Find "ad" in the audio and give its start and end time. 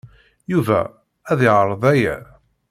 1.31-1.39